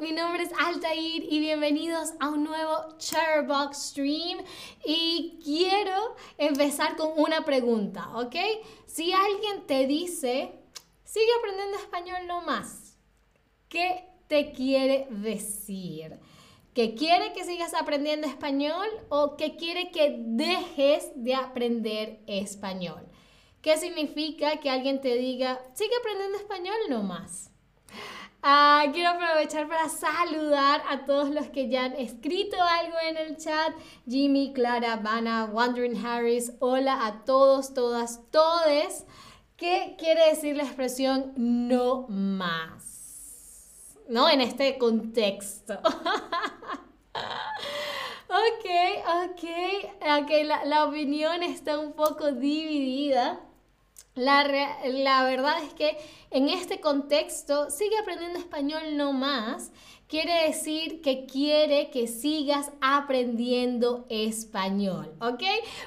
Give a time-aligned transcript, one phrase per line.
[0.00, 4.38] mi nombre es Altair y bienvenidos a un nuevo Chatterbox Stream
[4.84, 8.34] y quiero empezar con una pregunta, ¿ok?
[8.86, 10.52] Si alguien te dice,
[11.04, 12.98] sigue aprendiendo español no más,
[13.68, 16.18] ¿qué te quiere decir?
[16.74, 23.08] ¿Que quiere que sigas aprendiendo español o que quiere que dejes de aprender español?
[23.62, 27.02] ¿Qué significa que alguien te diga, sigue aprendiendo español no
[28.92, 33.72] quiero aprovechar para saludar a todos los que ya han escrito algo en el chat.
[34.08, 36.52] Jimmy, Clara, Vanna, Wandering Harris.
[36.60, 39.06] Hola a todos, todas, todes.
[39.56, 43.96] ¿Qué quiere decir la expresión no más?
[44.08, 44.28] ¿No?
[44.28, 45.74] En este contexto.
[48.28, 48.66] ok,
[49.24, 49.44] ok.
[50.20, 53.40] Ok, la, la opinión está un poco dividida.
[54.16, 54.44] La,
[54.84, 55.98] la, verdad es que
[56.30, 59.70] en este contexto, sigue aprendiendo español no más,
[60.08, 65.42] quiere decir que quiere que sigas aprendiendo español, ¿ok?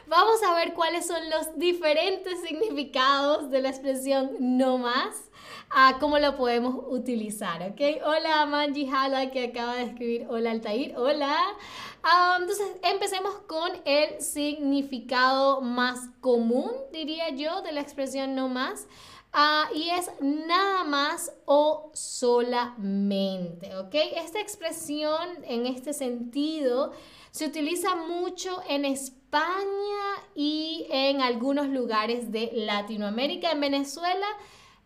[0.05, 5.28] Vamos a ver cuáles son los diferentes significados de la expresión no más,
[5.71, 8.03] a cómo lo podemos utilizar, ¿ok?
[8.03, 11.37] Hola Manji Hala que acaba de escribir, hola Altair, hola.
[12.03, 18.87] Ah, entonces, empecemos con el significado más común, diría yo, de la expresión no más.
[19.31, 23.93] Ah, y es nada más o solamente, ¿ok?
[24.15, 26.93] Esta expresión en este sentido
[27.29, 29.67] se utiliza mucho en España
[30.33, 33.51] y en algunos lugares de Latinoamérica.
[33.51, 34.25] En Venezuela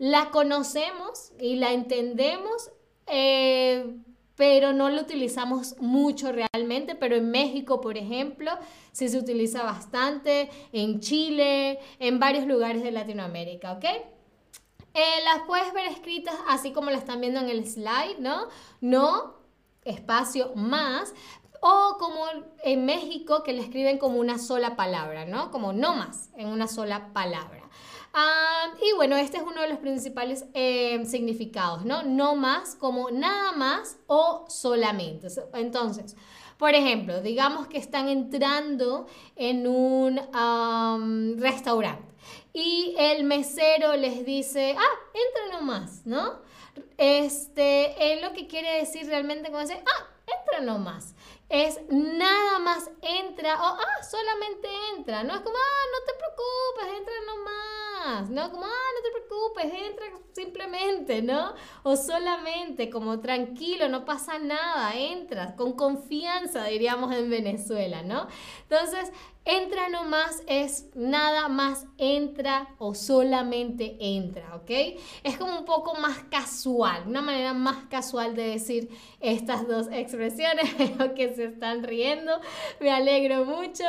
[0.03, 2.71] la conocemos y la entendemos.
[3.07, 3.95] Eh,
[4.35, 8.51] pero no lo utilizamos mucho realmente, pero en México, por ejemplo,
[8.91, 13.85] sí se utiliza bastante, en Chile, en varios lugares de Latinoamérica, ¿ok?
[13.85, 18.49] Eh, las puedes ver escritas así como las están viendo en el slide, ¿no?
[18.81, 19.35] No,
[19.85, 21.13] espacio, más,
[21.61, 22.25] o como
[22.63, 25.51] en México que le escriben como una sola palabra, ¿no?
[25.51, 27.62] Como no más, en una sola palabra.
[28.15, 32.03] Ah, y bueno, este es uno de los principales eh, significados, ¿no?
[32.03, 35.27] No más como nada más o solamente.
[35.55, 36.15] Entonces,
[36.59, 42.13] por ejemplo, digamos que están entrando en un restaurante
[42.53, 46.39] y el mesero les dice, ah, entra nomás, ¿no?
[46.97, 50.07] Este, lo que quiere decir realmente como decir, ah,
[50.39, 51.15] entra nomás.
[51.49, 55.35] Es nada más entra o, ah, solamente entra, ¿no?
[55.35, 57.83] Es como, ah, no te preocupes, entra nomás
[58.29, 58.51] ¿no?
[58.51, 61.53] Como, ah, no te preocupes, entra simplemente, ¿no?
[61.83, 68.27] O solamente, como tranquilo, no pasa nada, entras con confianza, diríamos en Venezuela, ¿no?
[68.63, 69.11] Entonces,
[69.45, 74.99] entra nomás es nada más entra o solamente entra, ¿ok?
[75.23, 78.89] Es como un poco más casual, una manera más casual de decir
[79.19, 82.39] estas dos expresiones, veo que se están riendo,
[82.79, 83.83] me alegro mucho.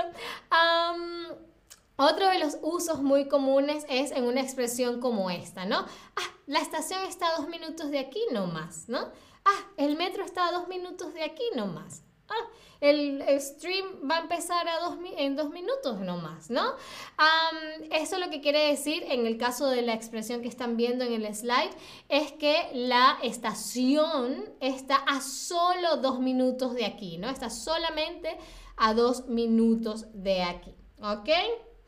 [1.96, 5.78] Otro de los usos muy comunes es en una expresión como esta, ¿no?
[5.78, 9.12] Ah, la estación está a dos minutos de aquí no más, ¿no?
[9.44, 12.02] Ah, el metro está a dos minutos de aquí no más.
[12.28, 12.48] Ah,
[12.80, 16.74] el, stream va a empezar a dos, en dos minutos no más, ¿no?
[17.90, 21.12] eso lo que quiere decir en el caso de la expresión que están viendo en
[21.12, 21.70] el slide
[22.08, 27.28] es que la estación está a solo dos minutos de aquí, ¿no?
[27.30, 28.36] Está solamente
[28.76, 31.28] a dos minutos de aquí, ¿ok?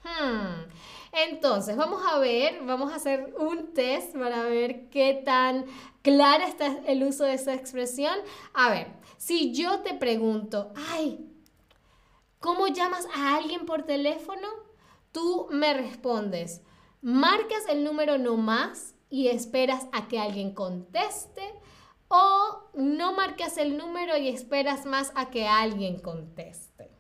[0.04, 0.70] Hmm.
[1.12, 5.64] Entonces, vamos a ver, vamos a hacer un test para ver qué tan
[6.02, 8.14] clara está el uso de esa expresión.
[8.52, 11.30] A ver, si yo te pregunto, ay,
[12.40, 14.48] ¿cómo llamas a alguien por teléfono?
[15.12, 16.62] Tú me respondes,
[17.00, 21.54] marcas el número no más y esperas a que alguien conteste
[22.08, 26.90] o no marcas el número y esperas más a que alguien conteste.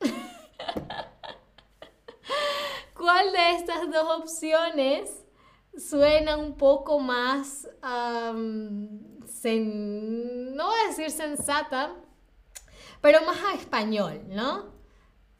[2.96, 5.24] ¿Cuál de estas dos opciones
[5.76, 7.68] suena un poco más,
[9.52, 11.94] no voy a decir sensata,
[13.00, 14.72] pero más a español, ¿no?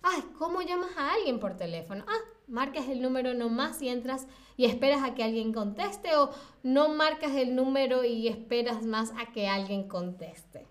[0.03, 2.05] Ay, ¿cómo llamas a alguien por teléfono?
[2.07, 6.31] Ah, marcas el número nomás y entras y esperas a que alguien conteste o
[6.63, 10.67] no marcas el número y esperas más a que alguien conteste.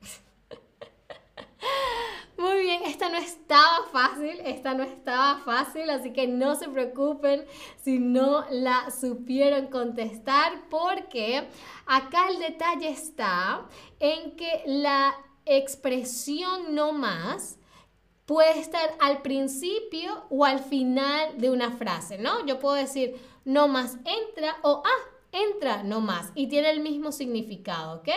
[2.38, 7.46] Muy bien, esta no estaba fácil, esta no estaba fácil, así que no se preocupen
[7.82, 11.48] si no la supieron contestar, porque
[11.86, 13.66] acá el detalle está
[14.00, 15.14] en que la
[15.46, 17.58] expresión no más
[18.26, 22.44] puede estar al principio o al final de una frase, ¿no?
[22.44, 26.32] Yo puedo decir no más entra o ah, entra no más.
[26.34, 28.08] Y tiene el mismo significado, ¿ok?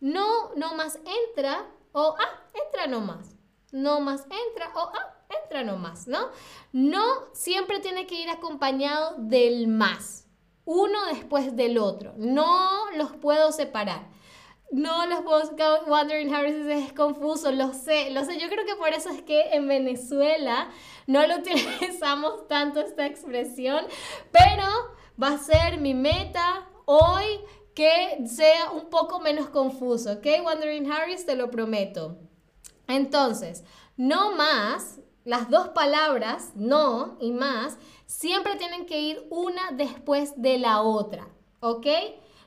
[0.00, 0.98] No, no más
[1.28, 3.35] entra o ah, entra no más.
[3.76, 6.30] No más entra o ah, entra no más, ¿no?
[6.72, 10.26] No siempre tiene que ir acompañado del más.
[10.64, 12.14] Uno después del otro.
[12.16, 14.08] No los puedo separar.
[14.72, 18.38] No los puedo Wandering Harris es confuso, lo sé, lo sé.
[18.38, 20.70] Yo creo que por eso es que en Venezuela
[21.06, 23.86] no lo utilizamos tanto esta expresión,
[24.32, 24.64] pero
[25.22, 27.40] va a ser mi meta hoy
[27.74, 30.26] que sea un poco menos confuso, ¿ok?
[30.42, 32.16] Wandering Harris, te lo prometo.
[32.88, 33.64] Entonces,
[33.96, 40.58] no más, las dos palabras, no y más, siempre tienen que ir una después de
[40.58, 41.28] la otra,
[41.60, 41.86] ¿ok?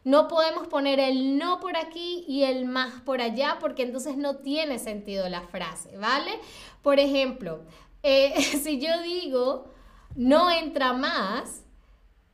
[0.03, 4.37] No podemos poner el no por aquí y el más por allá porque entonces no
[4.37, 6.39] tiene sentido la frase, ¿vale?
[6.81, 7.65] Por ejemplo,
[8.01, 8.33] eh,
[8.63, 9.73] si yo digo
[10.15, 11.63] no entra más,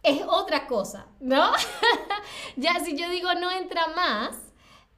[0.03, 1.51] es otra cosa, ¿no?
[2.55, 4.37] ya si yo digo no entra más,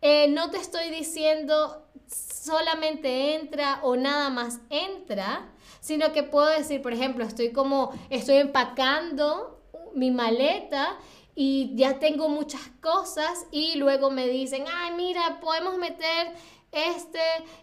[0.02, 5.50] eh, no te estoy diciendo solamente entra o nada más entra,
[5.80, 9.62] sino que puedo decir, por ejemplo, estoy como, estoy empacando
[9.94, 10.98] mi maleta
[11.36, 16.34] y ya tengo muchas cosas y luego me dicen, ay, mira, podemos meter
[16.72, 17.20] este,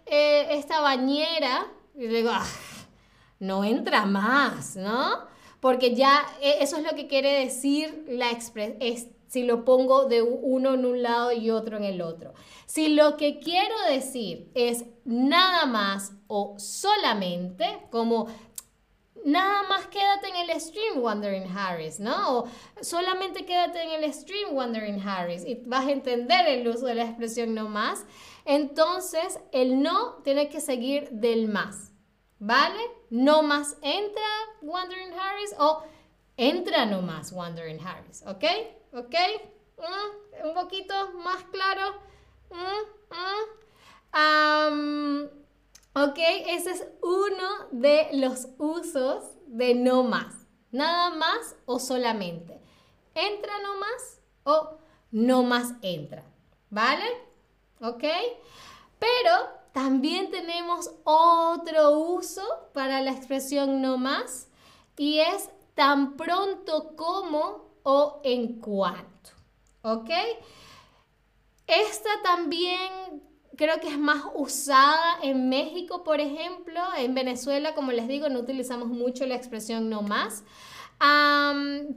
[0.06, 1.66] eh, esta bañera.
[1.94, 2.46] Y digo, ah,
[3.38, 5.34] no entra más, ¿no?
[5.64, 8.76] porque ya e, eso es lo que quiere decir la expresión,
[9.34, 12.34] si lo pongo de uno en un lado y otro en el otro.
[12.66, 18.28] Si lo que quiero decir es nada más o solamente, como
[19.25, 22.38] nada más quédate en el stream Wandering Harris, ¿no?
[22.38, 22.48] O
[22.81, 27.04] solamente quédate en el stream Wandering Harris y vas a entender el uso de la
[27.04, 28.06] expresión no más.
[28.44, 31.90] Entonces, el no tiene que seguir del más.
[32.38, 32.81] ¿vale?
[33.10, 34.22] No más entra
[34.60, 35.82] Wandering Harris o
[36.36, 38.44] entra no más Wandering Harris, ¿ok?
[38.92, 39.14] ¿Ok?
[39.78, 41.94] Mm, un poquito más claro.
[42.50, 42.84] Mm,
[44.16, 45.25] mm.
[45.94, 50.34] ok, ese es uno de los usos de no más.
[50.70, 52.60] Nada más o solamente.
[53.14, 54.78] Entra no más o
[55.10, 56.25] no más entra.
[56.70, 57.04] ¿Vale?
[57.81, 58.04] ¿Ok?
[58.98, 62.42] Pero también tenemos otro uso
[62.72, 64.48] para la expresión no más
[64.96, 69.31] y es tan pronto como o en cuanto.
[69.82, 70.11] ¿Ok?
[71.67, 73.23] Esta también
[73.56, 76.81] creo que es más usada en México, por ejemplo.
[76.97, 80.44] En Venezuela, como les digo, no utilizamos mucho la expresión no más.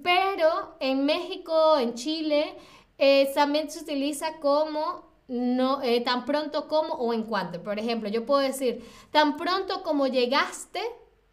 [0.04, 2.56] pero en México, en Chile,
[2.98, 7.62] eh, también se utiliza como no, eh, tan pronto como o en cuanto.
[7.64, 10.82] Por ejemplo, yo puedo decir, tan pronto como llegaste,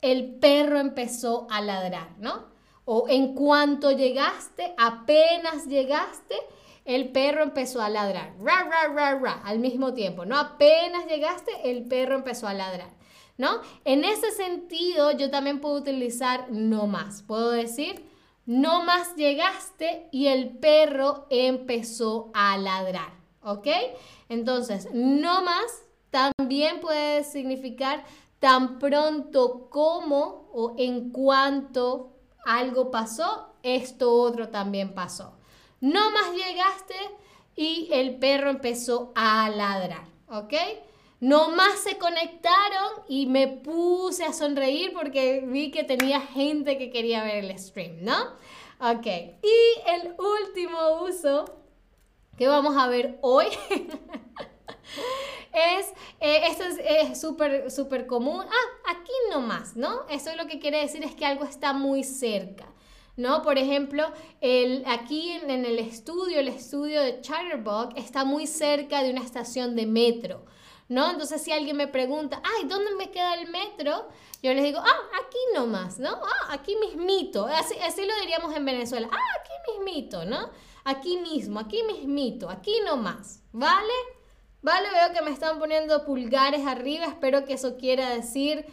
[0.05, 2.45] el perro empezó a ladrar, ¿no?
[2.85, 6.37] O en cuanto llegaste, apenas llegaste,
[6.85, 8.35] el perro empezó a ladrar.
[8.39, 10.39] Ra, ra, ra, ra, al mismo tiempo, ¿no?
[10.39, 12.91] Apenas llegaste, el perro empezó a ladrar,
[13.39, 13.63] ¿no?
[13.85, 17.23] En ese sentido, yo también puedo utilizar no más.
[17.23, 18.05] Puedo decir,
[18.45, 23.25] no más llegaste y el perro empezó a ladrar.
[23.45, 23.69] ¿ok?
[24.29, 28.05] Entonces, no más también puede significar
[28.45, 32.13] tan pronto como o en cuanto
[32.45, 35.39] algo pasó, esto otro también pasó.
[35.81, 36.95] No más llegaste
[37.57, 40.53] y el perro empezó a ladrar, ¿ok?
[41.21, 46.91] No más se conectaron y me puse a sonreír porque vi que tenía gente que
[46.91, 48.25] quería ver el stream, ¿no?
[48.79, 51.47] Ok, y el último uso
[52.37, 53.47] que vamos a ver hoy
[55.55, 55.87] es,
[56.21, 58.45] eh, esto es súper, súper común.
[58.45, 60.07] Ah, aquí nomás, ¿no?
[60.09, 62.67] Eso lo que quiere decir es que algo está muy cerca.
[63.17, 63.43] ¿No?
[63.43, 69.11] Por ejemplo, el, aquí en, el estudio, el estudio de Chatterbug está muy cerca de
[69.11, 70.45] una estación de metro,
[70.89, 71.13] ¿no?
[71.13, 74.09] Entonces, si alguien me pregunta, ay, ¿dónde me queda el metro?
[74.43, 76.11] Yo les digo, ah, aquí nomás, ¿no?
[76.11, 77.47] Ah, aquí mismito.
[77.47, 80.51] Así, así lo diríamos en Venezuela, ah, aquí mismito, ¿no?
[80.85, 83.93] aquí mismo, aquí mismito, aquí nomás, ¿vale?
[84.65, 88.65] Vale, veo que me están poniendo pulgares arriba, espero que eso quiera decir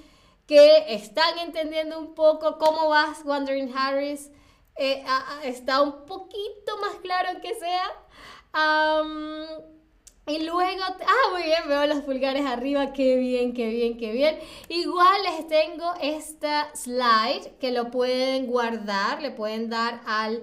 [0.47, 4.31] que están entendiendo un poco cómo vas, Wandering Harris.
[4.77, 5.03] Eh,
[5.43, 7.87] está un poquito más claro que sea.
[10.27, 14.39] y luego, ah, muy bien, veo los pulgares arriba, qué bien, qué bien, qué bien.
[14.69, 20.41] Igual les tengo esta slide que lo pueden guardar, le pueden dar al,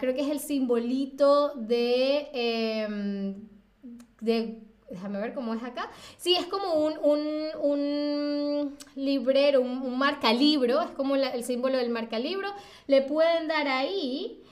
[0.00, 3.48] creo que es el simbolito de, em,
[4.20, 5.90] de, déjame ver cómo es acá.
[6.18, 6.98] Sí, es como un,
[7.60, 12.48] un, librero, un, marca marcalibro, es como el símbolo del marcalibro.
[12.86, 14.42] Le pueden dar ahí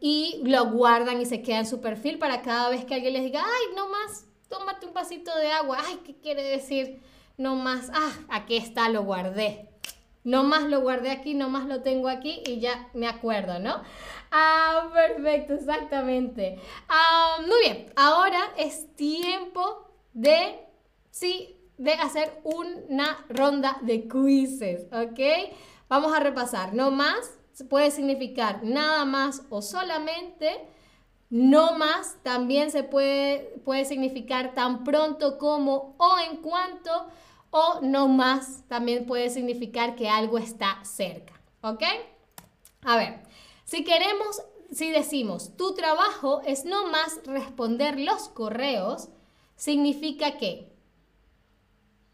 [0.00, 3.24] y lo guardan y se queda en su perfil para cada vez que alguien les
[3.24, 5.78] diga, ay, no más, tómate un vasito de agua.
[5.84, 7.00] Ay, ¿qué quiere decir?
[7.36, 9.68] No más, ah, aquí está, lo guardé.
[10.24, 13.82] No más lo guardé aquí, no más lo tengo aquí y ya me acuerdo, ¿no?
[14.30, 16.58] Ah, perfecto, exactamente.
[16.88, 20.60] Ah, muy bien, ahora es tiempo de,
[21.10, 25.54] sí, de hacer una ronda de quizzes, ¿ok?
[25.88, 30.66] Vamos a repasar, no más puede significar nada más o solamente.
[31.30, 36.90] No más también se puede, puede significar tan pronto como o en cuanto
[37.50, 41.34] o no más también puede significar que algo está cerca.
[41.60, 41.82] ¿Ok?
[42.82, 43.20] A ver,
[43.68, 49.10] si queremos, si decimos tu trabajo es no más responder los correos,
[49.56, 50.72] significa que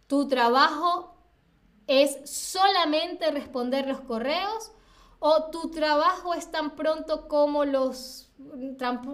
[0.08, 1.14] tu trabajo
[1.86, 4.72] es solamente responder los correos
[5.20, 8.32] o tu trabajo es tan pronto como los...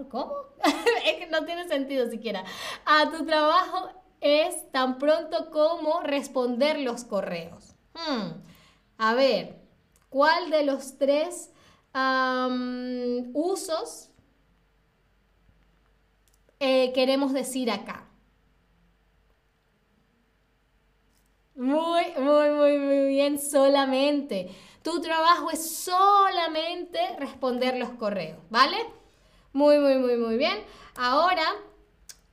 [0.09, 0.33] ¿Cómo?
[1.05, 2.43] es que no tiene sentido siquiera.
[2.85, 7.75] A tu trabajo es tan pronto como responder los correos.
[7.93, 8.41] Hmm.
[8.97, 9.59] A ver,
[10.09, 11.51] ¿cuál de los tres
[13.33, 14.09] usos
[16.59, 18.05] eh, queremos decir acá?
[21.55, 24.49] Muy, muy, muy, muy bien, solamente.
[24.83, 28.77] Tu trabajo es solamente responder los correos, ¿vale?
[29.53, 30.63] Muy, muy, muy, muy bien.
[30.95, 31.43] Ahora,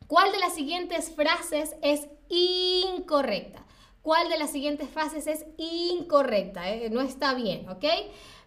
[0.06, 3.64] ¿cuál de las siguientes frases es incorrecta?
[4.08, 6.70] ¿Cuál de las siguientes frases es incorrecta?
[6.70, 7.84] Eh, no está bien, ¿ok?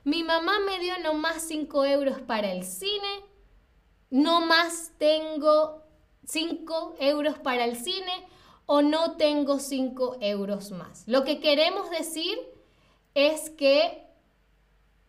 [0.04, 3.24] Mi mamá me dio no más 5 euros para el cine.
[4.10, 5.84] No más tengo
[6.26, 8.28] 5 euros para el cine
[8.66, 11.04] o no tengo 5 euros más.
[11.06, 12.40] Lo que queremos decir
[13.14, 14.08] es que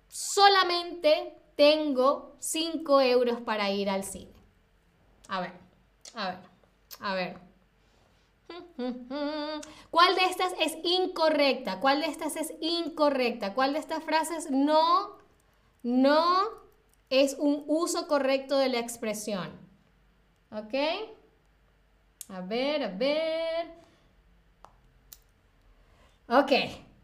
[0.09, 4.35] solamente tengo 5 euros para ir al cine.
[5.29, 5.53] A ver,
[6.13, 6.39] a ver,
[7.01, 7.52] a ver.
[9.91, 11.81] ¿Cuál de estas es incorrecta?
[11.81, 13.55] ¿Cuál de estas es incorrecta?
[13.55, 15.19] ¿Cuál de estas frases no,
[15.83, 16.49] no
[17.11, 19.51] es un uso correcto de la expresión?
[20.51, 20.75] ¿Ok?
[22.29, 23.83] A ver, a ver.
[26.29, 26.53] Ok.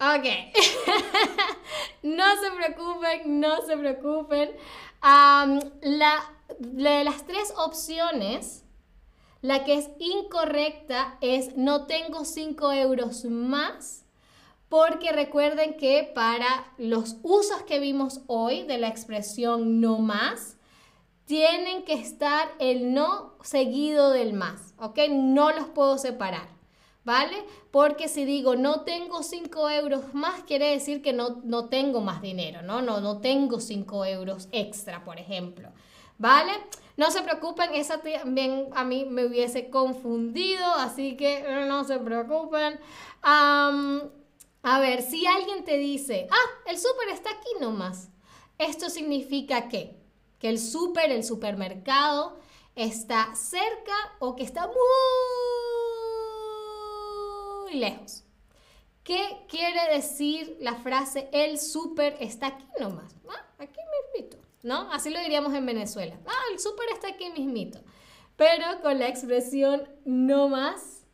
[0.00, 0.24] Ok.
[2.02, 4.50] no se preocupen, no se preocupen.
[5.02, 8.64] la, de las tres opciones,
[9.40, 14.04] la que es incorrecta es no tengo 5 euros más,
[14.68, 20.56] porque recuerden que para los usos que vimos hoy de la expresión no más,
[21.24, 24.98] tienen que estar el no seguido del más, ¿ok?
[25.10, 26.58] No los puedo separar.
[27.08, 27.36] ¿vale?
[27.70, 32.20] Porque si digo no tengo 5 euros más, quiere decir que no, no tengo más
[32.20, 32.82] dinero, ¿no?
[32.82, 35.70] No, no tengo 5 euros extra, por ejemplo,
[36.18, 36.52] ¿vale?
[36.96, 42.78] No se preocupen, esa también a mí me hubiese confundido, así que no se preocupen.
[43.22, 48.08] a ver, si alguien te dice, ah, el súper está aquí nomás,
[48.58, 49.96] esto significa que,
[50.40, 52.38] que el súper, el supermercado,
[52.74, 54.74] está cerca o que está muy
[57.74, 58.24] lejos.
[59.02, 63.14] ¿Qué quiere decir la frase el súper está aquí nomás?
[63.28, 63.80] Ah, aquí
[64.14, 64.37] mismito,
[64.68, 64.92] ¿no?
[64.92, 66.14] Así lo diríamos en Venezuela.
[66.26, 67.80] Ah, el súper está aquí mismito.
[68.36, 71.04] Pero con la expresión no más,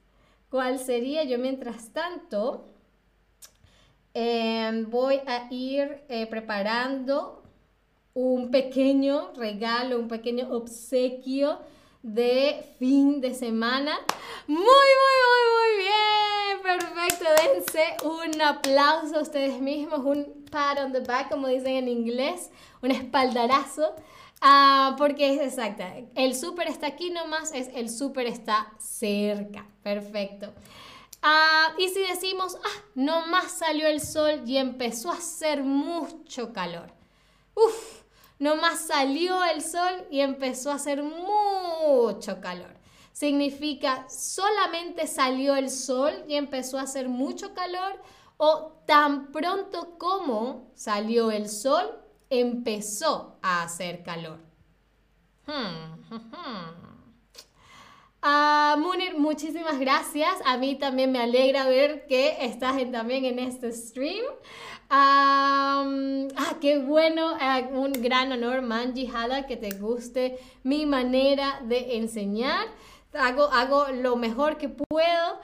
[0.50, 1.22] ¿cuál sería?
[1.24, 2.66] Yo mientras tanto
[4.12, 7.42] em, voy a ir eh, preparando
[8.12, 11.60] un pequeño regalo, un pequeño obsequio
[12.02, 13.98] de fin de semana.
[14.46, 16.04] Muy, muy, muy, muy bien
[16.62, 17.24] perfecto.
[17.42, 22.50] Dense un aplauso a ustedes mismos, un pat on the back, como dicen en inglés,
[22.80, 23.94] un espaldarazo.
[24.40, 25.92] Ah, porque es exacta.
[26.14, 29.66] El súper está aquí nomás, es el súper está cerca.
[29.82, 30.52] Perfecto.
[31.22, 36.92] Ah, y si decimos, ah, nomás salió el sol y empezó a hacer mucho calor.
[37.54, 38.02] Uf,
[38.38, 42.74] nomás salió el sol y empezó a hacer mucho calor
[43.14, 48.02] significa solamente salió el sol y empezó a hacer mucho calor
[48.36, 52.00] o tan pronto como salió el sol
[52.30, 54.38] empezó a hacer calor.
[55.46, 56.94] Hmm, hmm, hmm.
[58.26, 60.32] Ah, Munir, muchísimas gracias.
[60.46, 64.24] A mí también me alegra ver que estás también en este stream.
[64.88, 65.84] ah,
[66.58, 72.66] qué bueno, eh, un gran honor, Manji Hada, que te guste mi manera de enseñar.
[73.14, 75.40] Hago, hago lo mejor que puedo.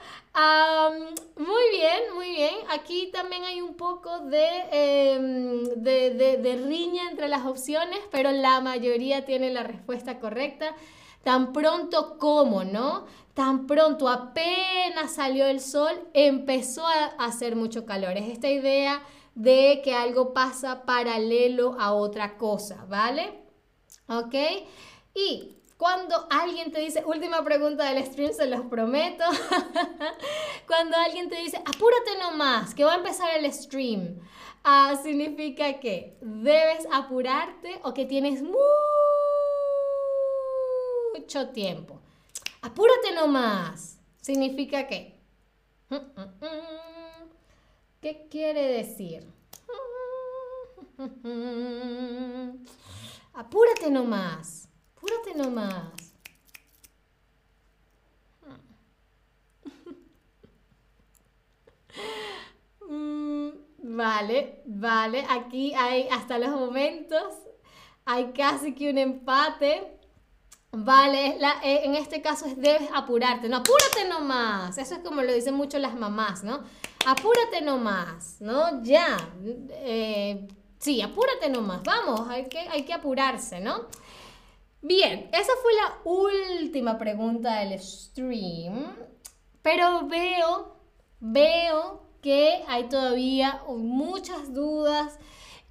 [1.37, 2.55] muy bien, muy bien.
[2.69, 8.61] Aquí también hay un poco em, de, de, de, riña entre las opciones, pero la
[8.61, 10.75] mayoría tiene la respuesta correcta.
[11.23, 13.05] Tan pronto como, ¿no?
[13.33, 18.17] Tan pronto apenas salió el sol, empezó a hacer mucho calor.
[18.17, 19.01] Es esta idea
[19.35, 23.39] de que algo pasa paralelo a otra cosa, ¿vale?
[24.07, 24.35] ¿Ok?
[25.13, 29.23] Y cuando alguien te dice, última pregunta del stream, se los prometo.
[30.67, 34.19] Cuando alguien te dice, apúrate nomás, que va a empezar el stream,
[34.63, 38.43] ah, significa que debes apurarte o que tienes
[41.17, 41.99] mucho tiempo.
[42.61, 45.17] Apúrate nomás, significa que.
[48.01, 49.25] ¿Qué quiere decir?
[53.33, 54.70] Apúrate nomás.
[55.01, 55.83] Apúrate nomás.
[62.87, 63.49] Mm,
[63.95, 65.25] vale, vale.
[65.29, 67.33] Aquí hay hasta los momentos.
[68.05, 69.97] Hay casi que un empate.
[70.71, 73.47] Vale, eh, en este caso es debes apurarte.
[73.49, 74.77] No, apúrate nomás.
[74.77, 76.63] Eso es como lo dicen mucho las mamás, ¿no?
[77.05, 78.83] Apúrate nomás, ¿no?
[78.83, 79.17] Ya.
[79.43, 80.47] Eh,
[80.79, 81.81] sí, apúrate nomás.
[81.83, 83.87] Vamos, hay que, hay que apurarse, ¿no?
[84.83, 88.95] Bien, esa fue la última pregunta del stream,
[89.61, 90.75] pero veo,
[91.19, 95.19] veo que hay todavía muchas dudas.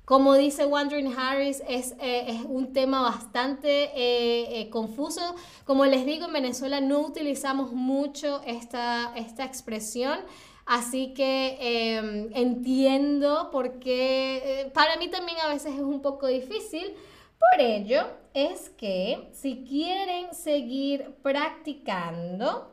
[0.05, 5.35] Como dice Wandering Harris, es, eh, un tema bastante eh, eh, confuso.
[5.65, 10.21] Como les digo, en Venezuela no utilizamos mucho esta, esta expresión.
[10.67, 16.95] Así que em, entiendo porque para mí también a veces es un poco difícil.
[17.41, 22.71] Por ello es que si quieren seguir practicando,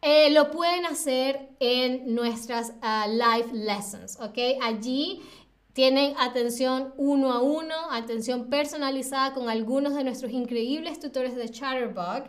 [0.00, 4.38] eh, lo pueden hacer en nuestras uh, live lessons, ¿ok?
[4.62, 5.22] Allí
[5.72, 12.24] tienen atención uno a uno, atención personalizada con algunos de nuestros increíbles tutores de Chatterbug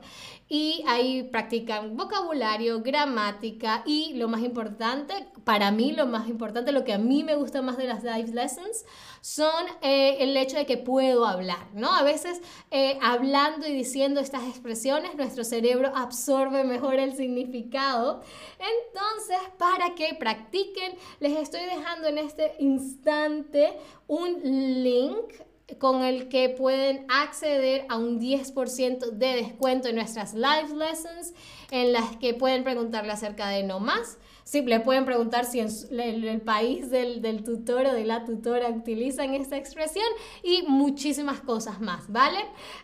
[0.48, 6.84] y ahí practican vocabulario, gramática y lo más importante, para mí lo más importante, lo
[6.84, 8.86] que a mí me gusta más de las live lessons
[9.22, 11.92] son eh, el hecho de que puedo hablar, ¿no?
[11.92, 18.22] A veces eh, hablando y diciendo estas expresiones, nuestro cerebro absorbe mejor el significado.
[18.60, 24.42] Entonces, para que practiquen, les estoy dejando en este instante un
[24.84, 25.34] link
[25.80, 31.34] con el que pueden acceder a un 10% de descuento en nuestras live lessons,
[31.72, 34.18] en las que pueden preguntarle acerca de no más.
[34.44, 39.58] Sí, le pueden preguntar si el, país del, tutor o de la tutora utilizan esta
[39.58, 40.06] expresión
[40.44, 42.38] y muchísimas cosas más, ¿vale?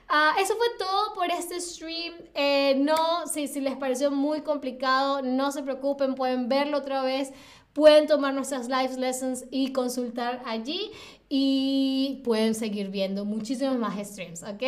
[0.09, 2.15] Ah, eso fue todo por este stream.
[2.33, 7.31] Eh, no, si, si les pareció muy complicado, no se preocupen, pueden verlo otra vez
[7.73, 10.91] pueden tomar nuestras live lessons y consultar allí
[11.33, 14.63] y pueden seguir viendo muchísimos más streams, ¿ok?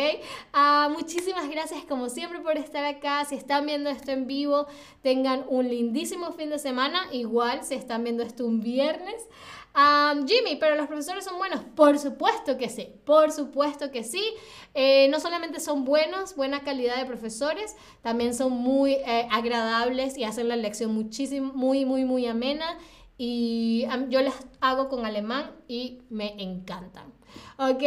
[0.54, 3.22] Uh, muchísimas gracias como siempre por estar acá.
[3.26, 4.66] Si están viendo esto en vivo,
[5.02, 7.02] tengan un lindísimo fin de semana.
[7.12, 9.28] Igual si están viendo esto un viernes.
[9.76, 11.60] Um, Jimmy, pero los profesores son buenos.
[11.76, 14.24] Por supuesto que sí, por supuesto que sí.
[14.72, 20.24] Eh, no solamente son buenos, buena calidad de profesores, también son muy eh, agradables y
[20.24, 22.78] hacen la lección muchísimo, muy, muy, muy amena
[23.16, 27.12] y yo las hago con alemán y me encantan.
[27.58, 27.82] ¿Ok?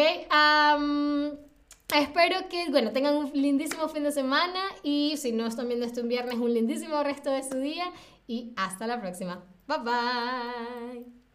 [1.96, 6.02] espero que, bueno, tengan un lindísimo fin de semana y si no están viendo esto
[6.02, 7.92] un viernes, un lindísimo resto de su día
[8.28, 9.44] y hasta la próxima.
[9.68, 11.27] Bye bye.